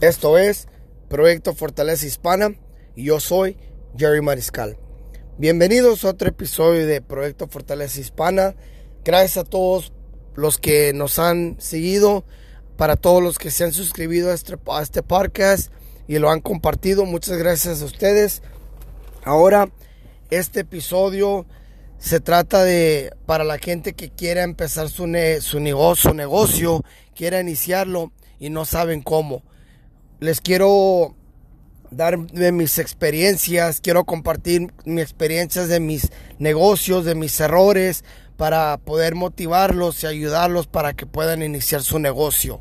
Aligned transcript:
Esto 0.00 0.38
es 0.38 0.66
Proyecto 1.10 1.54
Fortaleza 1.54 2.06
Hispana 2.06 2.54
y 2.96 3.04
yo 3.04 3.20
soy 3.20 3.58
Jerry 3.98 4.22
Mariscal. 4.22 4.78
Bienvenidos 5.36 6.06
a 6.06 6.08
otro 6.08 6.30
episodio 6.30 6.86
de 6.86 7.02
Proyecto 7.02 7.48
Fortaleza 7.48 8.00
Hispana. 8.00 8.54
Gracias 9.04 9.36
a 9.36 9.44
todos 9.44 9.92
los 10.36 10.56
que 10.56 10.94
nos 10.94 11.18
han 11.18 11.60
seguido, 11.60 12.24
para 12.78 12.96
todos 12.96 13.22
los 13.22 13.38
que 13.38 13.50
se 13.50 13.64
han 13.64 13.74
suscrito 13.74 14.30
a 14.30 14.32
este, 14.32 14.56
este 14.80 15.02
podcast 15.02 15.70
y 16.08 16.18
lo 16.18 16.30
han 16.30 16.40
compartido. 16.40 17.04
Muchas 17.04 17.36
gracias 17.36 17.82
a 17.82 17.84
ustedes. 17.84 18.40
Ahora, 19.22 19.68
este 20.30 20.60
episodio 20.60 21.44
se 21.98 22.20
trata 22.20 22.64
de 22.64 23.12
para 23.26 23.44
la 23.44 23.58
gente 23.58 23.92
que 23.92 24.08
quiera 24.08 24.44
empezar 24.44 24.88
su, 24.88 25.06
su, 25.42 25.60
negocio, 25.60 26.10
su 26.10 26.14
negocio, 26.14 26.84
quiera 27.14 27.38
iniciarlo 27.38 28.12
y 28.38 28.48
no 28.48 28.64
saben 28.64 29.02
cómo 29.02 29.42
les 30.20 30.40
quiero 30.40 31.16
dar 31.90 32.18
de 32.18 32.52
mis 32.52 32.78
experiencias, 32.78 33.80
quiero 33.80 34.04
compartir 34.04 34.72
mis 34.84 35.02
experiencias 35.02 35.68
de 35.68 35.80
mis 35.80 36.12
negocios, 36.38 37.04
de 37.04 37.14
mis 37.14 37.40
errores, 37.40 38.04
para 38.36 38.78
poder 38.78 39.16
motivarlos 39.16 40.02
y 40.02 40.06
ayudarlos 40.06 40.66
para 40.66 40.94
que 40.94 41.06
puedan 41.06 41.42
iniciar 41.42 41.82
su 41.82 41.98
negocio. 41.98 42.60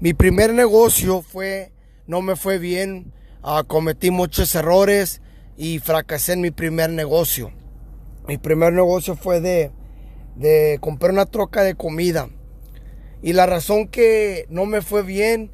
Mi 0.00 0.14
primer 0.14 0.52
negocio 0.52 1.22
fue, 1.22 1.72
no 2.06 2.22
me 2.22 2.36
fue 2.36 2.58
bien, 2.58 3.12
uh, 3.44 3.64
cometí 3.66 4.10
muchos 4.10 4.54
errores 4.54 5.20
y 5.56 5.78
fracasé 5.78 6.32
en 6.32 6.40
mi 6.40 6.50
primer 6.50 6.90
negocio. 6.90 7.52
Mi 8.26 8.36
primer 8.36 8.72
negocio 8.72 9.16
fue 9.16 9.40
de, 9.40 9.70
de 10.36 10.78
comprar 10.80 11.12
una 11.12 11.26
troca 11.26 11.62
de 11.62 11.74
comida. 11.74 12.28
Y 13.22 13.32
la 13.32 13.46
razón 13.46 13.88
que 13.88 14.46
no 14.48 14.66
me 14.66 14.82
fue 14.82 15.02
bien 15.02 15.52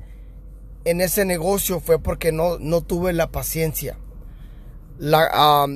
en 0.90 1.00
ese 1.00 1.24
negocio 1.24 1.80
fue 1.80 1.98
porque 1.98 2.32
no, 2.32 2.58
no 2.58 2.80
tuve 2.82 3.12
la 3.12 3.30
paciencia. 3.30 3.98
La, 4.98 5.66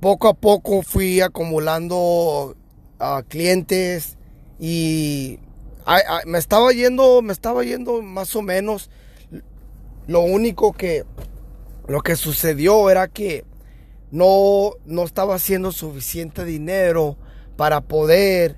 poco 0.00 0.28
a 0.28 0.34
poco 0.34 0.82
fui 0.82 1.20
acumulando 1.20 2.56
uh, 3.00 3.22
clientes 3.28 4.16
y 4.58 5.38
me 6.26 6.38
estaba 6.38 6.72
yendo, 6.72 7.22
me 7.22 7.32
estaba 7.32 7.64
yendo 7.64 8.02
más 8.02 8.34
o 8.36 8.42
menos. 8.42 8.90
Lo 10.06 10.20
único 10.20 10.72
que, 10.72 11.04
lo 11.86 12.00
que 12.00 12.16
sucedió 12.16 12.90
era 12.90 13.08
que 13.08 13.44
no, 14.10 14.72
no 14.86 15.04
estaba 15.04 15.36
haciendo 15.36 15.72
suficiente 15.72 16.44
dinero 16.44 17.16
para 17.56 17.80
poder 17.80 18.56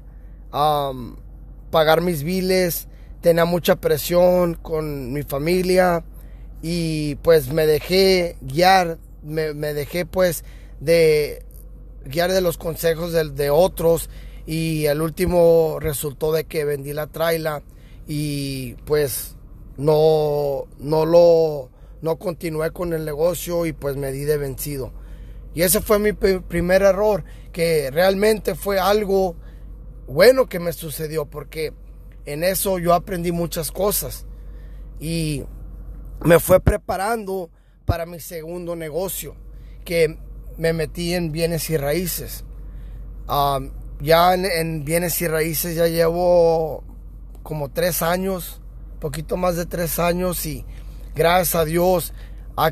pagar 1.70 2.03
mis 2.03 2.22
biles 2.22 2.88
tenía 3.23 3.45
mucha 3.45 3.77
presión 3.77 4.55
con 4.55 5.12
mi 5.12 5.23
familia 5.23 6.05
y 6.61 7.15
pues 7.17 7.53
me 7.53 7.67
dejé 7.67 8.37
guiar, 8.42 8.98
me, 9.23 9.53
dejé 9.53 10.05
pues 10.05 10.45
de 10.81 11.45
guiar 12.05 12.33
de 12.33 12.41
los 12.41 12.59
consejos 12.59 13.12
de, 13.12 13.50
otros 13.50 14.11
y 14.45 14.87
el 14.87 15.00
último 15.00 15.78
resultó 15.81 16.33
de 16.33 16.45
que 16.45 16.65
vendí 16.65 16.93
la 16.93 17.06
traila 17.06 17.62
y 18.09 18.75
pues 18.84 19.37
no, 19.77 20.65
no 20.78 21.06
lo, 21.06 21.70
no 22.03 22.17
continué 22.17 22.73
con 22.73 22.93
el 22.93 23.05
negocio 23.05 23.67
y 23.67 23.73
pues 23.73 23.97
me 23.97 24.11
di 24.11 24.25
de 24.25 24.37
vencido. 24.37 24.93
Y 25.55 25.62
ese 25.62 25.81
fue 25.81 25.98
mi 25.98 26.12
primer 26.12 26.83
error, 26.83 27.25
que 27.53 27.91
realmente 27.91 28.55
fue 28.55 28.81
algo 28.81 29.37
bueno 30.06 30.48
que 30.48 30.59
me 30.59 30.73
sucedió 30.73 31.27
porque 31.27 31.73
en 32.27 32.45
eso 32.45 32.78
yo 32.78 32.95
aprendí 32.95 33.33
muchas 33.33 33.70
cosas 33.70 34.27
y 35.01 35.45
me 36.25 36.39
fue 36.39 36.61
preparando 36.61 37.51
para 37.84 38.06
mi 38.06 38.20
segundo 38.20 38.77
negocio, 38.77 39.34
que 39.84 40.19
me 40.56 40.73
metí 40.73 41.15
en 41.15 41.33
bienes 41.33 41.69
y 41.70 41.77
raíces. 41.77 42.44
ya 44.00 44.34
en, 44.34 44.84
bienes 44.84 45.21
y 45.21 45.28
raíces 45.28 45.75
ya 45.77 45.87
llevo 45.88 46.84
como 47.43 47.71
tres 47.71 48.03
años, 48.03 48.61
poquito 49.00 49.37
más 49.37 49.56
de 49.56 49.66
tres 49.66 49.99
años 49.99 50.47
y 50.47 50.65
gracias 51.15 51.56
a 51.56 51.65
Dios 51.65 52.15
ha, 52.56 52.71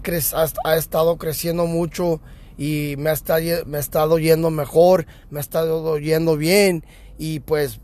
ha, 0.65 0.77
estado 0.77 1.19
creciendo 1.19 1.67
mucho 1.67 2.21
y 2.57 2.95
me 2.99 3.11
ha, 3.11 3.15
estado, 3.15 3.65
me 3.67 3.79
ha 3.79 3.81
estado 3.81 4.19
yendo 4.19 4.51
mejor, 4.51 5.07
me 5.31 5.41
ha 5.41 5.43
estado 5.43 5.99
yendo 5.99 6.37
bien 6.37 6.85
y 7.19 7.41
pues 7.41 7.81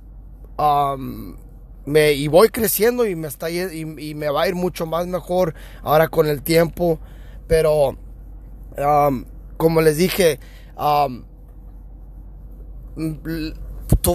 y 1.87 2.27
voy 2.29 2.49
creciendo 2.49 3.07
y 3.07 3.15
me, 3.15 3.29
está, 3.29 3.49
y, 3.49 3.85
me 3.85 4.29
va 4.29 4.43
a 4.43 4.49
ir 4.49 4.55
mucho 4.55 4.87
más 4.87 5.07
mejor 5.07 5.55
ahora 5.83 6.09
con 6.09 6.27
el 6.27 6.43
tiempo. 6.43 6.99
Pero, 7.47 7.97
um, 8.77 9.25
como 9.57 9.81
les 9.81 9.97
dije, 9.97 10.41
um, 10.77 11.25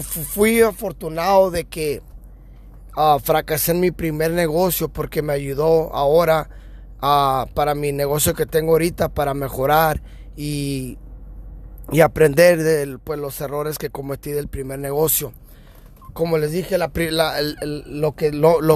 fui 0.01 0.61
afortunado 0.61 1.49
de 1.49 1.63
que 1.63 2.01
uh, 2.97 3.19
fracasé 3.19 3.71
en 3.71 3.79
mi 3.79 3.91
primer 3.91 4.31
negocio 4.31 4.89
porque 4.89 5.21
me 5.21 5.31
ayudó 5.31 5.93
ahora 5.93 6.49
uh, 7.01 7.49
para 7.53 7.73
mi 7.73 7.93
negocio 7.93 8.33
que 8.33 8.45
tengo 8.45 8.73
ahorita 8.73 9.09
para 9.09 9.33
mejorar 9.33 10.01
y, 10.35 10.97
y 11.89 12.01
aprender 12.01 12.61
de 12.61 12.97
pues, 12.97 13.17
los 13.17 13.39
errores 13.39 13.77
que 13.77 13.89
cometí 13.89 14.31
del 14.31 14.49
primer 14.49 14.79
negocio 14.79 15.31
como 16.13 16.37
les 16.37 16.51
dije, 16.51 16.77
la, 16.77 16.91
lo, 17.61 18.13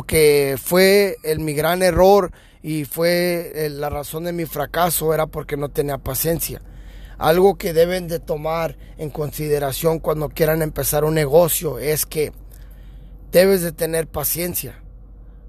que, 0.04 0.58
fue 0.62 1.18
el, 1.24 1.40
mi 1.40 1.54
gran 1.54 1.84
error 1.84 2.32
y 2.62 2.86
fue 2.86 3.52
eh, 3.56 3.70
la 3.70 3.90
razón 3.90 4.24
de 4.24 4.34
mi 4.34 4.46
fracaso 4.46 5.14
era 5.14 5.28
porque 5.28 5.58
no 5.58 5.70
tenía 5.70 5.98
paciencia. 5.98 6.62
Algo 7.18 7.58
que 7.58 7.74
deben 7.74 8.08
de 8.08 8.20
tomar 8.20 8.78
en 8.98 9.10
consideración 9.10 10.00
cuando 10.00 10.30
quieran 10.30 10.62
empezar 10.62 11.06
un 11.06 11.14
negocio 11.14 11.80
es 11.80 12.06
que 12.06 12.34
debes 13.32 13.62
de 13.62 13.72
tener 13.72 14.08
paciencia 14.08 14.82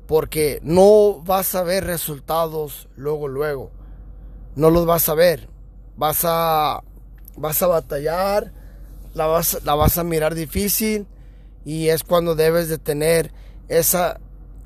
porque 0.06 0.60
no 0.62 1.20
vas 1.24 1.54
a 1.54 1.62
ver 1.62 1.84
resultados 1.84 2.88
luego 2.96 3.28
luego. 3.28 3.72
No 4.54 4.70
los 4.70 4.86
vas 4.86 5.08
a 5.08 5.14
ver. 5.14 5.48
Vas 5.96 6.20
a 6.24 6.82
vas 7.36 7.62
a 7.62 7.66
batallar, 7.66 8.52
la 9.14 9.26
vas, 9.26 9.58
la 9.64 9.74
vas 9.74 9.98
a 9.98 10.04
mirar 10.04 10.34
difícil 10.34 11.06
y 11.66 11.88
es 11.88 12.04
cuando 12.04 12.36
debes 12.36 12.68
de 12.68 12.78
tener 12.78 13.32
esa, 13.68 14.20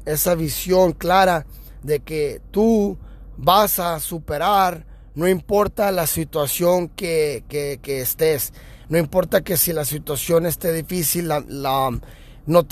esa 0.05 0.35
visión 0.35 0.93
clara 0.93 1.47
de 1.83 2.01
que 2.01 2.43
tú 2.51 2.99
vas 3.39 3.79
a 3.79 3.99
superar, 4.01 4.85
no 5.15 5.27
importa 5.27 5.91
la 5.93 6.07
situación 6.07 6.89
que, 6.89 7.43
estés, 7.83 8.53
no 8.91 8.99
importa 8.99 9.41
que 9.41 9.57
si 9.57 9.73
la 9.73 9.87
situación 9.87 10.45
esté 10.45 10.75
difícil, 10.75 11.29
la, 11.29 11.41
no, 11.41 12.69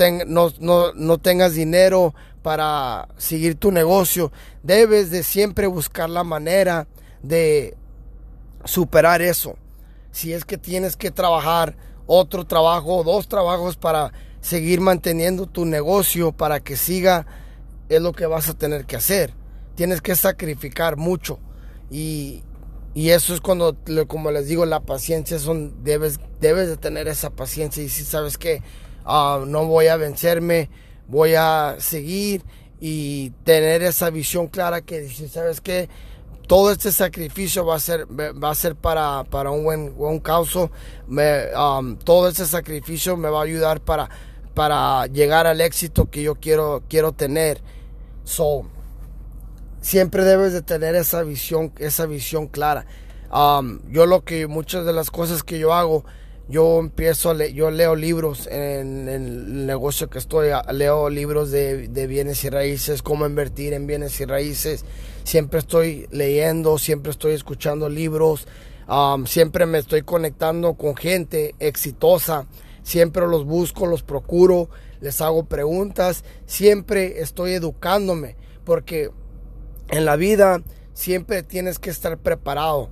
no, 0.95 1.19
tengas 1.19 1.55
dinero 1.55 2.15
para 2.43 3.09
seguir 3.17 3.55
tu 3.55 3.73
negocio, 3.73 4.31
debes 4.63 5.11
de 5.11 5.23
siempre 5.23 5.67
buscar 5.67 6.11
la 6.11 6.23
manera 6.23 6.87
de 7.23 7.79
superar 8.67 9.23
eso. 9.23 9.57
Si 10.13 10.35
es 10.35 10.45
que 10.45 10.59
tienes 10.59 10.99
que 10.99 11.11
trabajar 11.11 11.77
otro 12.09 12.45
trabajo, 12.45 13.05
dos 13.05 13.29
trabajos 13.29 13.77
para 13.77 14.13
seguir 14.41 14.81
manteniendo 14.81 15.47
tu 15.47 15.65
negocio, 15.67 16.33
para 16.33 16.59
que 16.59 16.77
siga, 16.77 17.27
es 17.89 18.01
lo 18.01 18.13
que 18.13 18.27
vas 18.27 18.49
a 18.49 18.55
tener 18.55 18.87
que 18.87 18.97
hacer. 18.97 19.35
Tienes 19.77 20.01
que 20.01 20.17
sacrificar 20.17 20.97
mucho. 20.97 21.39
Y, 21.91 22.43
eso 22.95 23.33
es 23.33 23.41
cuando, 23.41 23.77
como 24.09 24.33
les 24.33 24.49
digo, 24.49 24.67
la 24.67 24.81
paciencia 24.81 25.39
son, 25.39 25.85
debes, 25.85 26.19
debes 26.41 26.67
de 26.69 26.77
tener 26.77 27.07
esa 27.07 27.31
paciencia. 27.31 27.85
Y 27.85 27.89
si 27.89 28.03
sabes 28.03 28.39
que 28.39 28.63
ah, 29.05 29.45
no 29.47 29.67
voy 29.67 29.87
a 29.87 29.97
vencerme, 29.97 30.69
voy 31.07 31.35
a 31.35 31.77
seguir 31.79 32.43
y 32.81 33.31
tener 33.45 33.83
esa 33.83 34.11
visión 34.11 34.49
clara 34.49 34.81
que 34.81 35.09
si 35.09 35.29
sabes 35.29 35.61
que 35.61 35.89
todo 36.49 36.73
este 36.73 36.91
sacrificio 36.91 37.65
va 37.65 37.77
a 37.77 37.79
ser, 37.79 38.07
va 38.09 38.51
a 38.51 38.55
ser 38.55 38.75
para, 38.75 39.23
para 39.25 39.51
un 39.51 39.65
buen, 39.65 39.95
buen 39.95 40.19
causo. 40.19 40.71
Um, 41.07 41.97
todo 41.99 42.27
este 42.27 42.47
sacrificio 42.47 43.19
me 43.19 43.29
va 43.29 43.41
a 43.41 43.45
ayudar 43.45 43.83
para, 43.83 44.09
para 44.55 45.07
llegar 45.09 45.47
al 45.47 45.61
éxito 45.61 46.11
que 46.11 46.23
yo 46.23 46.37
quiero, 46.37 46.83
quiero 46.89 47.13
tener. 47.13 47.61
So, 48.25 48.65
siempre 49.83 50.25
debes 50.25 50.55
de 50.55 50.63
tener 50.63 50.95
esa 50.95 51.23
visión, 51.23 51.71
esa 51.79 52.07
visión 52.07 52.49
clara. 52.49 52.87
Um, 53.31 53.81
yo 53.91 54.07
lo 54.07 54.25
que, 54.25 54.47
muchas 54.47 54.87
de 54.87 54.95
las 54.95 55.11
cosas 55.11 55.43
que 55.43 55.59
yo 55.59 55.75
hago, 55.75 56.07
yo 56.49 56.79
empiezo 56.79 57.31
a 57.31 57.35
leer, 57.35 57.53
yo 57.53 57.71
leo 57.71 57.95
libros 57.95 58.47
en, 58.47 59.09
el 59.09 59.67
negocio 59.67 60.09
que 60.09 60.19
estoy, 60.19 60.49
leo 60.73 61.11
libros 61.11 61.51
de, 61.51 62.07
bienes 62.09 62.43
y 62.45 62.51
raíces, 62.51 63.03
cómo 63.03 63.27
invertir 63.27 63.75
en 63.75 63.87
bienes 63.87 64.19
y 64.21 64.25
raíces, 64.25 64.85
siempre 65.25 65.61
estoy 65.61 66.09
leyendo, 66.11 66.79
siempre 66.79 67.13
estoy 67.13 67.35
escuchando 67.35 67.89
libros, 67.91 68.47
siempre 69.27 69.67
me 69.67 69.79
estoy 69.79 70.03
conectando 70.03 70.75
con 70.75 70.97
gente 70.97 71.55
exitosa, 71.59 72.47
siempre 72.83 73.27
los 73.27 73.45
busco, 73.45 73.87
los 73.87 74.03
procuro, 74.03 74.71
les 75.01 75.21
hago 75.21 75.45
preguntas, 75.45 76.25
siempre 76.47 77.21
estoy 77.21 77.53
educándome, 77.53 78.37
porque 78.65 79.11
en 79.91 80.07
la 80.07 80.17
vida 80.17 80.63
siempre 80.95 81.43
tienes 81.43 81.79
que 81.79 81.91
estar 81.91 82.17
preparado. 82.19 82.89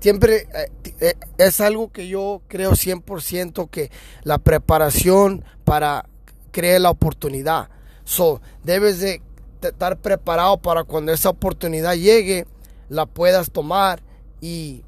Siempre 0.00 0.48
eh, 0.54 0.70
eh, 1.00 1.14
es 1.38 1.60
algo 1.60 1.92
que 1.92 2.08
yo 2.08 2.42
creo 2.48 2.72
100% 2.72 3.70
que 3.70 3.90
la 4.24 4.38
preparación 4.38 5.44
para 5.64 6.06
crear 6.50 6.80
la 6.80 6.90
oportunidad. 6.90 7.68
So, 8.04 8.40
debes 8.64 9.00
de 9.00 9.22
estar 9.62 9.96
preparado 9.98 10.58
para 10.58 10.84
cuando 10.84 11.12
esa 11.12 11.30
oportunidad 11.30 11.94
llegue, 11.94 12.46
la 12.88 13.06
puedas 13.06 13.50
tomar 13.50 14.02
y 14.40 14.82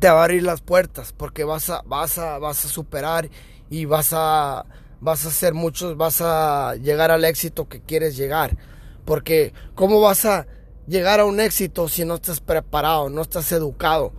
te 0.00 0.10
va 0.10 0.20
a 0.20 0.24
abrir 0.24 0.42
las 0.42 0.60
puertas 0.60 1.12
porque 1.12 1.44
vas 1.44 1.70
a, 1.70 1.82
vas 1.86 2.18
a, 2.18 2.38
vas 2.38 2.64
a 2.64 2.68
superar 2.68 3.30
y 3.70 3.84
vas 3.84 4.10
a, 4.12 4.66
vas 5.00 5.24
a 5.24 5.28
hacer 5.28 5.54
muchos, 5.54 5.96
vas 5.96 6.20
a 6.20 6.74
llegar 6.76 7.10
al 7.10 7.24
éxito 7.24 7.68
que 7.68 7.80
quieres 7.80 8.16
llegar. 8.16 8.56
Porque 9.04 9.52
¿cómo 9.74 10.00
vas 10.00 10.24
a 10.24 10.46
llegar 10.86 11.20
a 11.20 11.24
un 11.24 11.40
éxito 11.40 11.88
si 11.88 12.04
no 12.04 12.14
estás 12.14 12.40
preparado, 12.40 13.08
no 13.08 13.22
estás 13.22 13.50
educado? 13.52 14.12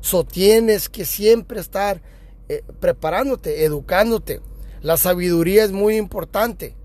So 0.00 0.24
tienes 0.24 0.88
que 0.88 1.04
siempre 1.04 1.60
estar 1.60 2.02
eh, 2.48 2.62
preparándote, 2.80 3.64
educándote. 3.64 4.40
La 4.82 4.96
sabiduría 4.96 5.64
es 5.64 5.72
muy 5.72 5.96
importante. 5.96 6.76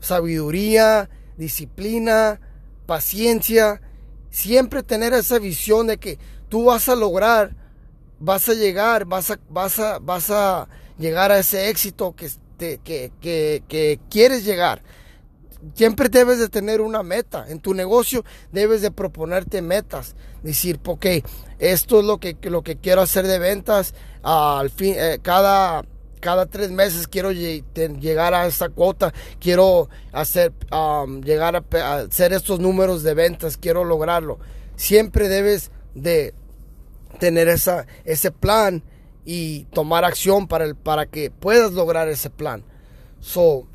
Sabiduría, 0.00 1.08
disciplina, 1.36 2.40
paciencia. 2.86 3.80
Siempre 4.30 4.82
tener 4.82 5.12
esa 5.12 5.38
visión 5.38 5.86
de 5.86 5.98
que 5.98 6.18
tú 6.48 6.64
vas 6.64 6.88
a 6.88 6.96
lograr, 6.96 7.54
vas 8.18 8.48
a 8.48 8.54
llegar, 8.54 9.04
vas 9.04 9.30
a, 9.30 9.38
vas 9.48 9.78
a, 9.78 10.00
vas 10.00 10.30
a 10.30 10.68
llegar 10.98 11.30
a 11.30 11.38
ese 11.38 11.68
éxito 11.68 12.16
que, 12.16 12.28
que, 12.58 13.12
que, 13.20 13.62
que 13.68 14.00
quieres 14.10 14.44
llegar 14.44 14.82
siempre 15.74 16.08
debes 16.08 16.38
de 16.38 16.48
tener 16.48 16.80
una 16.80 17.02
meta. 17.02 17.46
En 17.48 17.60
tu 17.60 17.74
negocio 17.74 18.24
debes 18.52 18.82
de 18.82 18.90
proponerte 18.90 19.62
metas. 19.62 20.14
Decir, 20.42 20.80
ok, 20.84 21.06
esto 21.58 22.00
es 22.00 22.04
lo 22.04 22.18
que, 22.18 22.36
lo 22.42 22.62
que 22.62 22.76
quiero 22.76 23.00
hacer 23.00 23.26
de 23.26 23.38
ventas. 23.38 23.94
al 24.22 24.70
fin, 24.70 24.94
eh, 24.96 25.18
cada, 25.22 25.84
cada 26.20 26.46
tres 26.46 26.70
meses 26.70 27.06
quiero 27.08 27.32
llegar 27.32 28.34
a 28.34 28.46
esta 28.46 28.68
cuota. 28.68 29.12
Quiero 29.40 29.88
hacer, 30.12 30.52
llegar 31.24 31.56
a, 31.56 31.94
hacer 31.94 32.32
estos 32.32 32.60
números 32.60 33.02
de 33.02 33.14
ventas. 33.14 33.56
Quiero 33.56 33.84
lograrlo. 33.84 34.38
Siempre 34.76 35.28
debes 35.28 35.70
de 35.94 36.34
tener 37.18 37.48
esa, 37.48 37.86
ese 38.04 38.30
plan 38.30 38.82
y 39.24 39.64
tomar 39.66 40.04
acción 40.04 40.48
para, 40.48 40.64
el, 40.64 40.74
para 40.74 41.06
que 41.06 41.30
puedas 41.30 41.72
lograr 41.72 42.08
ese 42.08 42.30
plan. 42.30 42.64
So, 43.20 43.66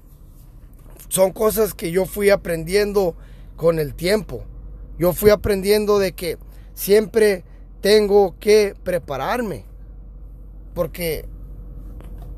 son 1.09 1.31
cosas 1.31 1.73
que 1.73 1.91
yo 1.91 2.05
fui 2.05 2.29
aprendiendo 2.29 3.15
con 3.55 3.79
el 3.79 3.93
tiempo. 3.93 4.45
Yo 4.97 5.13
fui 5.13 5.31
aprendiendo 5.31 5.99
de 5.99 6.13
que 6.13 6.37
siempre 6.73 7.43
tengo 7.81 8.35
que 8.39 8.75
prepararme. 8.83 9.65
Porque 10.73 11.25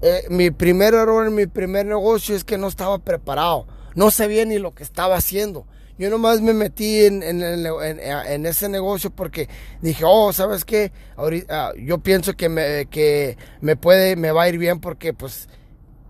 eh, 0.02 0.24
mi 0.30 0.50
primer 0.52 0.94
error 0.94 1.28
en 1.28 1.36
mi 1.36 1.46
primer 1.46 1.86
negocio 1.86 2.36
es 2.36 2.44
que 2.44 2.58
no 2.58 2.68
estaba 2.68 2.98
preparado. 2.98 3.68
No 3.94 4.10
sabía 4.10 4.46
ni 4.46 4.58
lo 4.58 4.74
que 4.74 4.84
estaba 4.84 5.16
haciendo. 5.16 5.68
Yo 5.98 6.10
nomás 6.10 6.42
me 6.42 6.54
metí 6.54 7.06
en, 7.06 7.22
en, 7.22 8.46
ese 8.48 8.70
negocio 8.70 9.12
porque 9.12 9.48
dije, 9.82 10.04
oh, 10.08 10.34
¿sabes 10.34 10.66
qué? 10.66 10.92
Ahorita, 11.16 11.68
ah, 11.68 11.74
yo 11.78 12.00
pienso 12.00 12.34
que 12.34 12.50
me, 12.50 12.88
que 12.88 13.38
me 13.60 13.76
puede, 13.76 14.16
me 14.16 14.32
va 14.32 14.44
a 14.44 14.50
ir 14.50 14.58
bien 14.58 14.80
porque 14.80 15.14
pues 15.14 15.48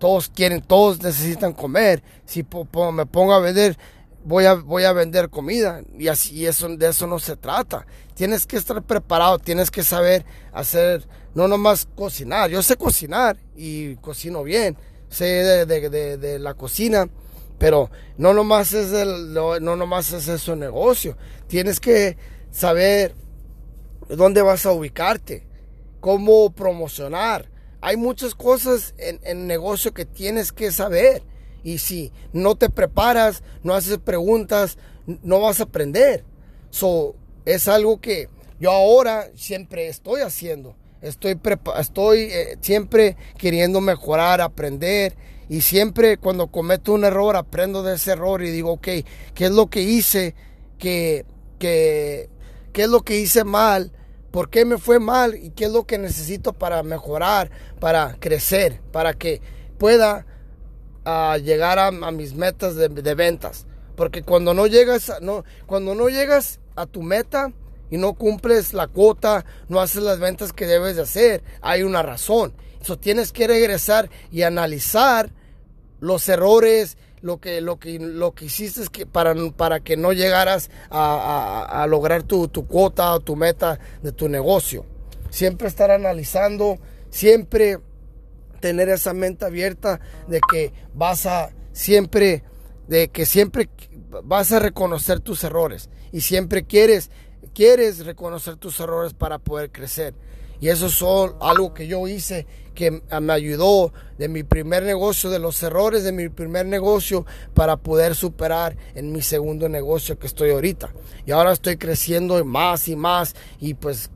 todos 0.01 0.30
quieren, 0.30 0.63
todos 0.63 1.00
necesitan 1.03 1.53
comer. 1.53 2.01
Si 2.25 2.42
me 2.42 3.06
pongo 3.06 3.33
a 3.33 3.39
vender, 3.39 3.77
voy 4.25 4.45
a, 4.45 4.56
voy 4.56 4.83
a 4.83 4.94
vender 4.94 5.30
comida. 5.30 5.83
Y 5.95 6.07
así, 6.07 6.48
eso, 6.48 6.68
de 6.69 6.89
eso 6.89 7.06
no 7.06 7.19
se 7.19 7.38
trata. 7.38 7.86
Tienes 8.15 8.48
que 8.48 8.57
estar 8.57 8.81
preparado, 8.81 9.38
tienes 9.38 9.69
que 9.69 9.83
saber 9.83 10.25
hacer, 10.53 11.07
no 11.36 11.48
nomás 11.48 11.88
cocinar. 11.95 12.50
Yo 12.50 12.63
sé 12.63 12.77
cocinar 12.77 13.38
y 13.56 13.95
cocino 13.98 14.44
bien, 14.44 14.75
sé 15.07 15.68
de, 15.68 16.39
la 16.39 16.56
cocina, 16.56 17.07
pero 17.59 17.92
no 18.18 18.33
nomás 18.33 18.74
es 18.74 18.92
el, 18.94 19.33
no, 19.33 19.59
no 19.59 19.75
nomás 19.75 20.12
es 20.13 20.27
eso 20.27 20.56
negocio. 20.56 21.15
Tienes 21.45 21.80
que 21.80 22.18
saber 22.50 23.13
dónde 24.09 24.42
vas 24.42 24.65
a 24.65 24.71
ubicarte, 24.71 25.47
cómo 26.00 26.50
promocionar 26.56 27.50
hay 27.81 27.98
muchas 27.98 28.36
cosas 28.36 28.94
en, 28.98 29.19
el 29.24 29.48
negocio 29.48 29.94
que 29.94 30.06
tienes 30.06 30.51
que 30.51 30.72
saber. 30.72 31.24
Y 31.63 31.80
si 31.80 32.12
no 32.31 32.56
te 32.56 32.69
preparas, 32.69 33.44
no 33.63 33.74
haces 33.74 33.98
preguntas, 33.98 34.78
no 35.06 35.42
vas 35.42 35.60
a 35.60 35.63
aprender. 35.63 36.24
So, 36.69 37.16
es 37.45 37.68
algo 37.68 38.00
que 38.00 38.30
yo 38.60 38.72
ahora 38.72 39.30
siempre 39.36 39.88
estoy 39.88 40.22
haciendo. 40.22 40.75
Estoy, 41.01 41.39
estoy 41.80 42.19
eh, 42.19 42.57
siempre 42.62 43.18
queriendo 43.38 43.81
mejorar, 43.81 44.42
aprender. 44.42 45.16
Y 45.50 45.62
siempre 45.62 46.18
cuando 46.18 46.48
cometo 46.48 46.94
un 46.94 47.04
error, 47.04 47.36
aprendo 47.36 47.83
de 47.83 47.95
ese 47.95 48.12
error 48.12 48.44
y 48.44 48.51
digo, 48.51 48.74
ok, 48.74 48.88
¿qué 49.33 49.45
es 49.45 49.51
lo 49.51 49.68
que 49.68 49.81
hice? 49.81 50.36
¿Qué, 50.78 51.25
qué, 51.60 52.30
qué 52.72 52.83
es 52.83 52.89
lo 52.89 53.01
que 53.01 53.19
hice 53.19 53.44
mal? 53.44 53.92
Por 54.31 54.50
qué 54.50 54.66
me 54.66 54.78
fue 54.78 55.00
mal 55.00 55.36
y 55.36 55.51
qué 55.51 55.66
es 55.66 55.72
lo 55.72 55.86
que 55.86 55.98
necesito 55.98 56.54
para 56.54 56.81
mejorar, 56.83 57.51
para 57.80 58.16
crecer, 58.19 58.81
para 58.92 59.13
que 59.13 59.42
pueda 59.78 60.25
ah, 61.06 61.38
llegar 61.38 61.80
a, 61.80 61.92
mis 61.92 62.33
metas 62.33 62.75
de, 62.75 63.16
ventas. 63.16 63.68
Porque 63.95 64.24
cuando 64.24 64.54
no 64.54 64.68
llegas, 64.68 65.12
no, 65.22 65.44
cuando 65.66 65.95
no 65.95 66.07
llegas 66.07 66.60
a 66.75 66.86
tu 66.86 67.04
meta 67.04 67.51
y 67.89 67.98
no 67.98 68.13
cumples 68.13 68.74
la 68.74 68.88
cuota, 68.88 69.45
no 69.68 69.81
haces 69.81 70.01
las 70.01 70.19
ventas 70.19 70.54
que 70.54 70.66
debes 70.66 70.95
de 70.95 71.01
hacer, 71.01 71.44
hay 71.62 71.83
una 71.83 72.01
razón. 72.01 72.54
Eso 72.81 72.98
tienes 72.98 73.31
que 73.33 73.48
regresar 73.48 74.10
y 74.31 74.44
analizar 74.44 75.31
los 76.00 76.28
errores, 76.30 76.98
lo 77.21 77.39
que, 77.39 77.62
lo 77.62 77.79
que, 77.79 78.00
lo 78.00 78.33
que 78.33 78.45
hiciste 78.45 78.81
es 78.81 78.89
que 78.89 79.06
para, 79.06 79.35
para 79.56 79.79
que 79.79 79.97
no 79.97 80.12
llegaras 80.13 80.69
a, 80.89 81.85
lograr 81.88 82.23
tu, 82.23 82.47
tu, 82.47 82.68
cuota 82.68 83.13
o 83.13 83.19
tu 83.19 83.35
meta 83.35 83.79
de 84.01 84.12
tu 84.12 84.27
negocio. 84.27 84.85
Siempre 85.29 85.68
estar 85.68 85.91
analizando, 85.91 86.77
siempre 87.09 87.79
tener 88.59 88.89
esa 88.89 89.13
mente 89.13 89.45
abierta 89.45 90.00
de 90.27 90.39
que 90.51 90.73
vas 90.94 91.25
a 91.25 91.51
siempre, 91.71 92.44
de 92.88 93.09
que 93.09 93.25
siempre 93.25 93.69
vas 94.23 94.51
a 94.51 94.59
reconocer 94.59 95.19
tus 95.19 95.44
errores 95.44 95.90
y 96.11 96.21
siempre 96.21 96.63
quieres, 96.63 97.11
quieres 97.54 98.06
reconocer 98.06 98.56
tus 98.56 98.80
errores 98.80 99.13
para 99.13 99.40
poder 99.40 99.71
crecer. 99.71 100.13
Y 100.59 100.69
eso 100.69 100.85
es 100.85 101.01
algo 101.42 101.73
que 101.73 101.87
yo 101.87 102.07
hice 102.07 102.45
que 102.73 103.01
me 103.21 103.33
ayudó 103.33 103.94
de 104.18 104.28
mi 104.28 104.44
primer 104.44 104.83
negocio, 104.83 105.30
de 105.30 105.40
los 105.40 105.61
errores 105.63 106.04
de 106.04 106.11
mi 106.11 106.30
primer 106.30 106.66
negocio 106.66 107.25
para 107.54 107.78
poder 107.78 108.16
superar 108.16 108.78
en 108.95 109.11
mi 109.11 109.21
segundo 109.21 109.69
negocio 109.69 110.18
que 110.18 110.28
estoy 110.28 110.51
ahorita. 110.51 110.94
Y 111.25 111.31
ahora 111.31 111.51
estoy 111.51 111.78
creciendo 111.78 112.44
más 112.45 112.87
y 112.87 112.95
más 112.95 113.35
y 113.59 113.73
pues 113.73 114.09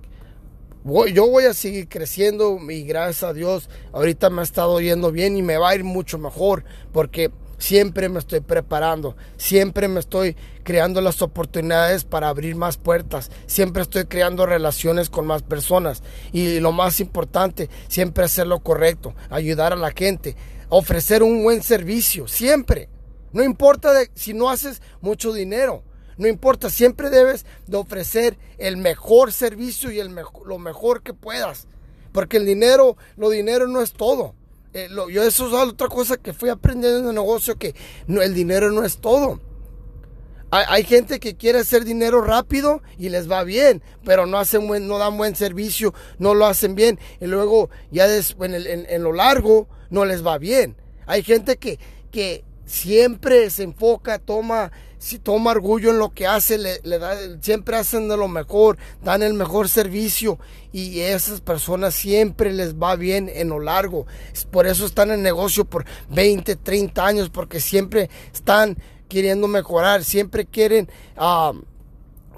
yo 1.11 1.27
voy 1.27 1.45
a 1.45 1.53
seguir 1.55 1.89
creciendo 1.89 2.59
y 2.69 2.83
gracias 2.83 3.23
a 3.23 3.33
Dios 3.33 3.69
ahorita 3.91 4.29
me 4.29 4.41
ha 4.41 4.43
estado 4.43 4.79
yendo 4.79 5.11
bien 5.11 5.35
y 5.35 5.41
me 5.41 5.57
va 5.57 5.69
a 5.69 5.75
ir 5.75 5.83
mucho 5.83 6.19
mejor 6.19 6.63
porque 6.93 7.31
Siempre 7.57 8.09
me 8.09 8.19
estoy 8.19 8.41
preparando, 8.41 9.15
siempre 9.37 9.87
me 9.87 9.99
estoy 9.99 10.35
creando 10.63 10.99
las 10.99 11.21
oportunidades 11.21 12.03
para 12.03 12.29
abrir 12.29 12.55
más 12.55 12.77
puertas, 12.77 13.31
siempre 13.45 13.81
estoy 13.81 14.05
creando 14.05 14.45
relaciones 14.45 15.09
con 15.09 15.25
más 15.25 15.43
personas. 15.43 16.03
Y 16.33 16.59
lo 16.59 16.71
más 16.71 16.99
importante, 16.99 17.69
siempre 17.87 18.25
hacer 18.25 18.47
lo 18.47 18.59
correcto, 18.59 19.15
ayudar 19.29 19.73
a 19.73 19.77
la 19.77 19.91
gente, 19.91 20.35
ofrecer 20.69 21.23
un 21.23 21.43
buen 21.43 21.63
servicio, 21.63 22.27
siempre. 22.27 22.89
No 23.31 23.43
importa 23.43 23.91
si 24.13 24.33
no 24.33 24.49
haces 24.49 24.81
mucho 25.01 25.33
dinero, 25.33 25.83
no 26.17 26.27
importa, 26.27 26.69
siempre 26.69 27.09
debes 27.09 27.45
de 27.67 27.77
ofrecer 27.77 28.37
el 28.57 28.77
mejor 28.77 29.33
servicio 29.33 29.91
y 29.91 29.99
el 29.99 30.15
lo 30.45 30.57
mejor 30.57 31.03
que 31.03 31.13
puedas, 31.13 31.67
porque 32.11 32.37
el 32.37 32.45
dinero, 32.45 32.95
lo 33.17 33.29
dinero 33.29 33.67
no 33.67 33.81
es 33.81 33.91
todo. 33.91 34.35
Eh, 34.75 34.89
yo 35.09 35.23
eso 35.23 35.47
es 35.47 35.53
otra 35.53 35.87
cosa 35.87 36.17
que 36.17 36.33
fui 36.33 36.49
aprendiendo 36.49 36.99
en 36.99 37.07
el 37.07 37.15
negocio, 37.15 37.57
que 37.57 37.73
no, 38.07 38.21
el 38.21 38.33
dinero 38.33 38.71
no 38.71 38.83
es 38.83 38.97
todo. 38.97 39.39
Hay, 40.51 40.83
gente 40.83 41.19
que 41.19 41.35
quiere 41.35 41.59
hacer 41.59 41.83
dinero 41.85 42.21
rápido 42.21 42.81
y 42.97 43.09
les 43.09 43.29
va 43.29 43.43
bien, 43.43 43.81
pero 44.03 44.25
no 44.25 44.37
hacen 44.37 44.67
buen, 44.67 44.87
no 44.87 44.97
dan 44.97 45.17
buen 45.17 45.35
servicio, 45.35 45.93
no 46.17 46.33
lo 46.33 46.45
hacen 46.45 46.75
bien. 46.75 46.99
Y 47.19 47.25
luego 47.27 47.69
ya 47.89 48.05
en, 48.13 48.53
en, 48.53 49.03
lo 49.03 49.11
largo 49.11 49.67
no 49.89 50.05
les 50.05 50.25
va 50.25 50.37
bien. 50.37 50.75
Hay 51.07 51.23
gente 51.23 51.57
que, 51.57 51.79
que 52.11 52.43
siempre 52.65 53.49
se 53.49 53.63
enfoca, 53.63 54.19
toma, 54.19 54.71
si 54.97 55.19
toma 55.19 55.51
orgullo 55.51 55.91
en 55.91 55.99
lo 55.99 56.13
que 56.13 56.27
hace, 56.27 56.57
le, 56.57 56.99
da, 56.99 57.15
siempre 57.41 57.77
hacen 57.77 58.09
de 58.09 58.17
lo 58.17 58.27
mejor, 58.27 58.77
dan 59.03 59.23
el 59.23 59.33
mejor 59.33 59.69
servicio 59.69 60.39
y 60.71 60.99
esas 60.99 61.41
personas 61.41 61.93
siempre 61.93 62.51
les 62.51 62.75
va 62.75 62.95
bien 62.95 63.29
en 63.33 63.49
lo 63.49 63.59
largo. 63.59 64.05
Por 64.51 64.67
eso 64.67 64.85
están 64.85 65.11
en 65.11 65.21
negocio 65.21 65.65
por 65.65 65.85
20, 66.09 66.55
30 66.55 67.05
años, 67.05 67.29
porque 67.29 67.59
siempre 67.59 68.09
están 68.33 68.77
queriendo 69.07 69.47
mejorar, 69.47 70.03
siempre 70.03 70.45
quieren, 70.45 70.89
ah, 71.15 71.53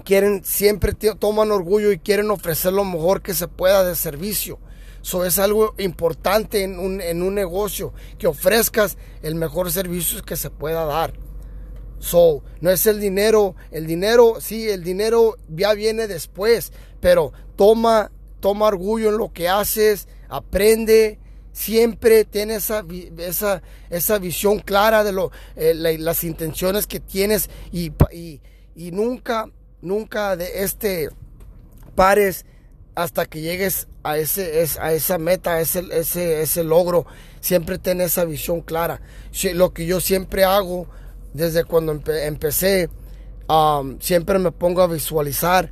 quieren, 0.04 0.44
siempre 0.44 0.92
toman 0.92 1.50
orgullo 1.50 1.90
y 1.90 1.98
quieren 1.98 2.30
ofrecer 2.30 2.72
lo 2.72 2.84
mejor 2.84 3.22
que 3.22 3.34
se 3.34 3.48
pueda 3.48 3.84
de 3.84 3.96
servicio. 3.96 4.58
Eso 5.02 5.24
es 5.24 5.38
algo 5.38 5.74
importante 5.78 6.62
en 6.62 6.78
un, 6.78 7.00
en 7.00 7.22
un 7.22 7.34
negocio, 7.34 7.92
que 8.18 8.26
ofrezcas 8.26 8.98
el 9.22 9.34
mejor 9.34 9.70
servicio 9.72 10.22
que 10.22 10.36
se 10.36 10.50
pueda 10.50 10.84
dar. 10.84 11.14
So, 11.98 12.42
no 12.60 12.70
es 12.70 12.86
el 12.86 13.00
dinero, 13.00 13.56
el 13.70 13.86
dinero, 13.86 14.36
sí, 14.40 14.68
el 14.68 14.84
dinero 14.84 15.36
ya 15.48 15.74
viene 15.74 16.06
después, 16.06 16.72
pero 17.00 17.32
toma, 17.56 18.12
toma 18.40 18.66
orgullo 18.66 19.08
en 19.08 19.18
lo 19.18 19.32
que 19.32 19.48
haces, 19.48 20.06
aprende, 20.28 21.18
siempre 21.52 22.24
tiene 22.24 22.56
esa, 22.56 22.84
esa, 23.18 23.62
esa 23.90 24.18
visión 24.18 24.60
clara 24.60 25.02
de 25.02 25.12
lo, 25.12 25.32
eh, 25.56 25.74
las 25.74 26.22
intenciones 26.22 26.86
que 26.86 27.00
tienes 27.00 27.50
y, 27.72 27.90
y, 28.12 28.40
y, 28.76 28.92
nunca, 28.92 29.46
nunca 29.82 30.36
de 30.36 30.62
este 30.62 31.08
pares 31.96 32.46
hasta 32.94 33.26
que 33.26 33.40
llegues 33.40 33.88
a, 34.10 34.18
ese, 34.18 34.66
a 34.80 34.92
esa 34.92 35.18
meta, 35.18 35.54
a 35.54 35.60
ese, 35.60 35.84
ese, 35.92 36.42
ese 36.42 36.64
logro. 36.64 37.06
Siempre 37.40 37.78
ten 37.78 38.00
esa 38.00 38.24
visión 38.24 38.60
clara. 38.62 39.00
Lo 39.54 39.72
que 39.72 39.86
yo 39.86 40.00
siempre 40.00 40.44
hago 40.44 40.86
desde 41.34 41.64
cuando 41.64 41.92
empecé, 41.92 42.88
siempre 44.00 44.38
me 44.38 44.52
pongo 44.52 44.82
a 44.82 44.86
visualizar 44.86 45.70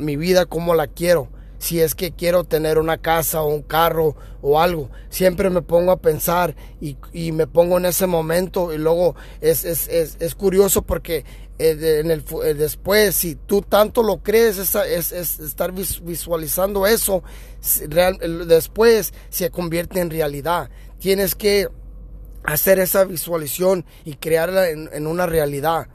mi 0.00 0.16
vida 0.16 0.46
como 0.46 0.74
la 0.74 0.86
quiero. 0.86 1.28
Si 1.58 1.80
es 1.80 1.96
que 1.96 2.12
quiero 2.12 2.44
tener 2.44 2.78
una 2.78 2.98
casa 2.98 3.42
o 3.42 3.48
un 3.48 3.62
carro 3.62 4.14
o 4.42 4.60
algo, 4.60 4.90
siempre 5.08 5.50
me 5.50 5.60
pongo 5.60 5.90
a 5.90 5.96
pensar 5.96 6.54
y, 6.80 6.96
y 7.12 7.32
me 7.32 7.48
pongo 7.48 7.78
en 7.78 7.86
ese 7.86 8.06
momento 8.06 8.72
y 8.72 8.78
luego 8.78 9.16
es, 9.40 9.64
es, 9.64 9.88
es, 9.88 10.18
es 10.20 10.36
curioso 10.36 10.82
porque 10.82 11.24
el, 11.58 12.24
eh, 12.44 12.54
después, 12.54 13.16
si 13.16 13.34
tú 13.34 13.62
tanto 13.62 14.02
lo 14.02 14.22
crees, 14.22 14.58
es, 14.58 14.74
es 15.12 15.40
estar 15.40 15.72
visualizando 15.72 16.86
eso, 16.86 17.22
después 18.46 19.12
se 19.28 19.50
convierte 19.50 20.00
en 20.00 20.10
realidad. 20.10 20.70
Tienes 20.98 21.34
que 21.34 21.68
hacer 22.44 22.78
esa 22.78 23.04
visualización 23.04 23.84
y 24.04 24.14
crearla 24.14 24.70
en, 24.70 25.06
una 25.06 25.26
realidad. 25.26 25.88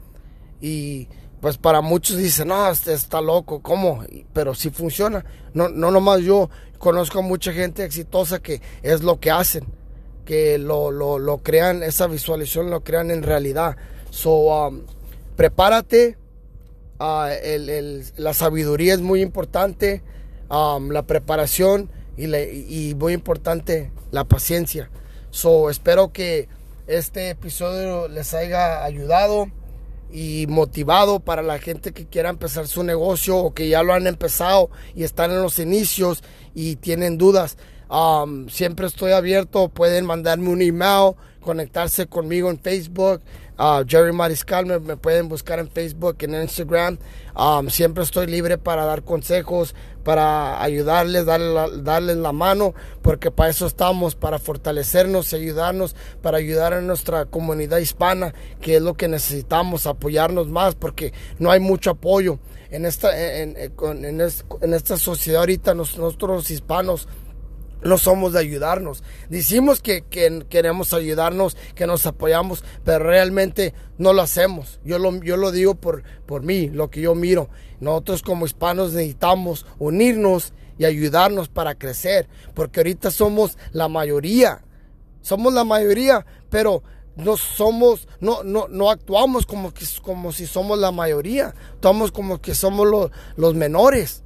Y 0.60 1.08
pues 1.40 1.58
para 1.58 1.80
muchos 1.80 2.16
dicen, 2.16 2.48
no, 2.48 2.70
este 2.70 2.92
está 2.92 3.20
loco, 3.20 3.60
¿cómo? 3.60 4.04
Pero 4.32 4.54
si 4.54 4.70
funciona. 4.70 5.24
No, 5.52 5.68
no 5.68 5.90
nomás 5.90 6.20
yo, 6.20 6.50
conozco 6.78 7.18
a 7.18 7.22
mucha 7.22 7.52
gente 7.52 7.84
exitosa 7.84 8.40
que 8.40 8.60
es 8.82 9.02
lo 9.02 9.18
que 9.20 9.30
hacen, 9.30 9.64
que 10.24 10.58
lo, 10.58 10.90
lo, 10.90 11.18
lo 11.18 11.38
crean, 11.38 11.82
esa 11.82 12.06
visualización 12.06 12.70
lo 12.70 12.82
crean 12.82 13.10
en 13.10 13.22
realidad. 13.22 13.76
So, 14.10 14.66
um, 14.68 14.82
prepárate, 15.36 16.16
uh, 16.98 17.28
la 18.16 18.34
sabiduría 18.34 18.94
es 18.94 19.00
muy 19.00 19.20
importante, 19.20 20.02
la 20.50 21.02
preparación 21.06 21.90
y, 22.16 22.94
muy 22.94 23.12
importante 23.12 23.90
la 24.10 24.24
paciencia. 24.24 24.90
So, 25.30 25.68
espero 25.70 26.12
que 26.12 26.48
este 26.86 27.30
episodio 27.30 28.08
les 28.08 28.34
haya 28.34 28.84
ayudado 28.84 29.48
y 30.12 30.46
motivado 30.48 31.18
para 31.18 31.42
la 31.42 31.58
gente 31.58 31.92
que 31.92 32.06
quiera 32.06 32.30
empezar 32.30 32.68
su 32.68 32.84
negocio 32.84 33.36
o 33.36 33.52
que 33.52 33.68
ya 33.68 33.82
lo 33.82 33.94
han 33.94 34.06
empezado 34.06 34.70
y 34.94 35.02
están 35.02 35.32
en 35.32 35.42
los 35.42 35.58
inicios 35.58 36.22
y 36.54 36.76
tienen 36.76 37.18
dudas. 37.18 37.56
Siempre 38.48 38.86
estoy 38.86 39.12
abierto, 39.12 39.68
pueden 39.68 40.06
mandarme 40.06 40.50
un 40.50 40.62
email, 40.62 41.14
conectarse 41.44 42.06
conmigo 42.06 42.50
en 42.50 42.58
Facebook. 42.58 43.20
Uh, 43.56 43.84
Jerry 43.86 44.12
Mariscal 44.12 44.66
me, 44.66 44.96
pueden 44.96 45.28
buscar 45.28 45.60
en 45.60 45.68
Facebook, 45.68 46.16
en 46.20 46.34
Instagram. 46.34 46.98
Um, 47.36 47.68
siempre 47.68 48.02
estoy 48.02 48.26
libre 48.26 48.58
para 48.58 48.84
dar 48.84 49.04
consejos, 49.04 49.76
para 50.02 50.60
ayudarles, 50.60 51.26
darles 51.26 52.16
la, 52.16 52.32
mano, 52.32 52.74
porque 53.02 53.30
para 53.30 53.50
eso 53.50 53.66
estamos, 53.66 54.16
para 54.16 54.40
fortalecernos 54.40 55.32
y 55.32 55.36
ayudarnos, 55.36 55.94
para 56.20 56.38
ayudar 56.38 56.72
a 56.72 56.80
nuestra 56.80 57.26
comunidad 57.26 57.78
hispana, 57.78 58.34
que 58.60 58.76
es 58.76 58.82
lo 58.82 58.94
que 58.94 59.06
necesitamos, 59.06 59.86
apoyarnos 59.86 60.48
más, 60.48 60.74
porque 60.74 61.12
no 61.38 61.50
hay 61.50 61.60
mucho 61.60 61.90
apoyo 61.90 62.40
en 62.70 62.86
esta, 62.86 63.16
en, 63.40 63.56
esta 64.74 64.96
sociedad 64.96 65.42
ahorita, 65.42 65.74
nosotros 65.74 66.50
hispanos 66.50 67.06
no 67.82 67.98
somos 67.98 68.32
de 68.32 68.40
ayudarnos. 68.40 69.02
Decimos 69.28 69.80
que, 69.80 70.04
queremos 70.48 70.92
ayudarnos, 70.92 71.56
que 71.74 71.86
nos 71.86 72.06
apoyamos, 72.06 72.64
pero 72.84 73.04
realmente 73.04 73.74
no 73.98 74.12
lo 74.12 74.22
hacemos. 74.22 74.80
Yo 74.84 74.98
lo, 74.98 75.52
digo 75.52 75.74
por, 75.74 76.02
mí, 76.42 76.68
lo 76.68 76.90
que 76.90 77.02
yo 77.02 77.14
miro. 77.14 77.48
Nosotros 77.80 78.22
como 78.22 78.46
hispanos 78.46 78.92
necesitamos 78.92 79.66
unirnos 79.78 80.52
y 80.78 80.86
ayudarnos 80.86 81.48
para 81.48 81.76
crecer, 81.76 82.28
porque 82.54 82.80
ahorita 82.80 83.10
somos 83.10 83.58
la 83.72 83.88
mayoría. 83.88 84.64
Somos 85.20 85.52
la 85.54 85.64
mayoría, 85.64 86.26
pero 86.50 86.82
no 87.16 87.36
somos, 87.36 88.08
no, 88.20 88.42
no, 88.42 88.66
no 88.68 88.90
actuamos 88.90 89.46
como, 89.46 89.72
si 90.32 90.46
somos 90.46 90.78
la 90.78 90.90
mayoría. 90.90 91.54
Actuamos 91.74 92.12
como 92.12 92.40
que 92.40 92.54
somos 92.54 93.10
los 93.36 93.54
menores. 93.54 94.22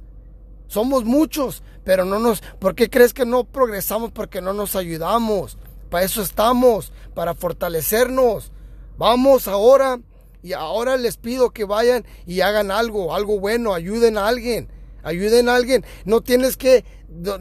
Somos 0.67 1.03
muchos, 1.03 1.63
pero 1.89 2.05
no 2.05 2.19
nos... 2.19 2.41
¿Por 2.59 2.75
qué 2.75 2.87
crees 2.87 3.15
que 3.15 3.25
no 3.25 3.45
progresamos? 3.45 4.11
Porque 4.11 4.41
no 4.41 4.53
nos 4.53 4.75
ayudamos. 4.75 5.57
Para 5.89 6.05
eso 6.05 6.21
estamos, 6.21 6.93
para 7.15 7.33
fortalecernos. 7.33 8.51
Vamos 8.99 9.47
ahora 9.47 9.99
y 10.43 10.53
ahora 10.53 10.97
les 10.97 11.17
pido 11.17 11.49
que 11.49 11.63
vayan 11.63 12.05
y 12.27 12.41
hagan 12.41 12.69
algo, 12.69 13.15
algo 13.15 13.39
bueno, 13.39 13.73
ayuden 13.73 14.19
a 14.19 14.27
alguien, 14.27 14.69
ayuden 15.01 15.49
a 15.49 15.55
alguien. 15.55 15.83
No 16.05 16.21
tienes 16.21 16.57
que, 16.57 16.85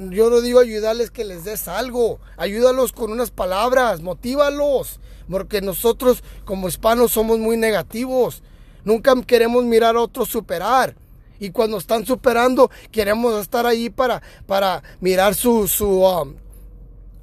yo 0.08 0.30
no 0.30 0.40
digo 0.40 0.60
ayudarles 0.60 1.10
que 1.10 1.26
les 1.26 1.44
des 1.44 1.68
algo, 1.68 2.18
ayúdalos 2.38 2.92
con 2.92 3.12
unas 3.12 3.30
palabras, 3.30 4.00
motívalos, 4.00 4.98
porque 5.28 5.60
nosotros 5.60 6.24
como 6.46 6.68
hispanos 6.68 7.12
somos 7.12 7.38
muy 7.38 7.58
negativos. 7.58 8.42
Nunca 8.82 9.14
queremos 9.26 9.64
mirar 9.64 9.96
a 9.96 10.00
otros 10.00 10.30
superar. 10.30 10.96
Y 11.38 11.50
cuando 11.50 11.78
están 11.78 12.04
superando, 12.04 12.70
queremos 12.90 13.40
estar 13.40 13.66
ahí 13.66 13.90
para, 13.90 14.22
para 14.46 14.82
mirar 15.00 15.34
su, 15.34 15.68
su, 15.68 16.02
um, 16.02 16.34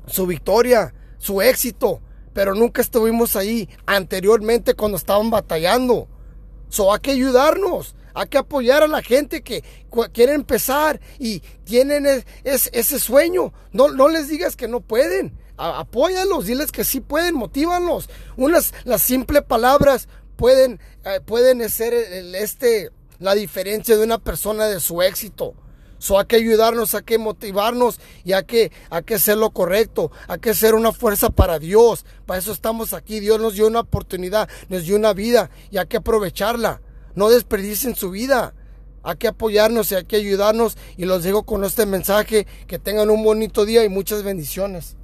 su 0.07 0.25
victoria, 0.25 0.93
su 1.17 1.41
éxito. 1.41 2.01
Pero 2.33 2.53
nunca 2.53 2.81
estuvimos 2.81 3.35
ahí 3.35 3.69
anteriormente 3.85 4.73
cuando 4.73 4.97
estaban 4.97 5.29
batallando. 5.29 6.07
So 6.69 6.93
hay 6.93 6.99
que 6.99 7.11
ayudarnos. 7.11 7.95
Hay 8.13 8.27
que 8.27 8.37
apoyar 8.37 8.81
a 8.81 8.87
la 8.87 9.01
gente 9.01 9.41
que 9.41 9.63
quiere 10.13 10.33
empezar 10.33 11.01
y 11.19 11.41
tienen 11.65 12.23
ese 12.43 12.99
sueño. 12.99 13.53
No, 13.73 13.89
no 13.89 14.07
les 14.07 14.29
digas 14.29 14.55
que 14.55 14.69
no 14.69 14.79
pueden. 14.79 15.37
apóyalos, 15.57 16.45
diles 16.45 16.71
que 16.71 16.85
sí 16.85 17.01
pueden, 17.01 17.35
motívalos. 17.35 18.09
Unas, 18.37 18.73
las 18.85 19.01
simples 19.01 19.43
palabras 19.43 20.07
pueden, 20.37 20.79
eh, 21.03 21.19
pueden 21.25 21.69
ser 21.69 21.93
este, 21.93 22.89
la 23.19 23.35
diferencia 23.35 23.97
de 23.97 24.03
una 24.03 24.17
persona 24.17 24.65
de 24.65 24.79
su 24.79 25.01
éxito. 25.01 25.53
So, 25.97 26.19
hay 26.19 26.25
que 26.25 26.35
ayudarnos, 26.35 26.93
hay 26.93 27.03
que 27.03 27.17
motivarnos 27.17 27.99
y 28.23 28.33
hay 28.33 28.43
que, 28.43 28.71
hay 28.89 29.03
que 29.03 29.15
hacer 29.15 29.37
lo 29.37 29.51
correcto, 29.51 30.11
hay 30.27 30.39
que 30.39 30.53
ser 30.53 30.75
una 30.75 30.91
fuerza 30.91 31.29
para 31.29 31.57
Dios. 31.57 32.05
Para 32.25 32.39
eso 32.39 32.51
estamos 32.51 32.93
aquí. 32.93 33.19
Dios 33.19 33.39
nos 33.39 33.55
dio 33.55 33.67
una 33.67 33.79
oportunidad, 33.79 34.49
nos 34.69 34.83
dio 34.83 34.97
una 34.97 35.13
vida 35.13 35.49
y 35.71 35.77
hay 35.77 35.87
que 35.87 35.97
aprovecharla. 35.97 36.81
No 37.15 37.29
desperdicien 37.29 37.95
su 37.95 38.11
vida. 38.11 38.53
Hay 39.03 39.15
que 39.15 39.27
apoyarnos 39.27 39.91
y 39.91 39.95
hay 39.95 40.05
que 40.05 40.17
ayudarnos. 40.17 40.77
Y 40.97 41.05
los 41.05 41.23
dejo 41.23 41.43
con 41.43 41.63
este 41.63 41.85
mensaje. 41.85 42.45
Que 42.67 42.77
tengan 42.77 43.09
un 43.09 43.23
bonito 43.23 43.65
día 43.65 43.83
y 43.85 43.89
muchas 43.89 44.23
bendiciones. 44.23 44.97